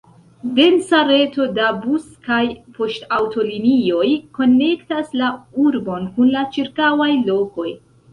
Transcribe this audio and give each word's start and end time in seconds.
Densa 0.59 0.99
reto 1.07 1.43
da 1.57 1.65
bus- 1.81 2.07
kaj 2.27 2.39
poŝtaŭtolinioj 2.77 4.07
konektas 4.39 5.13
la 5.21 5.29
urbon 5.65 6.09
kun 6.17 6.33
la 6.37 6.43
ĉirkaŭaj 6.57 7.09
lokoj. 7.29 7.67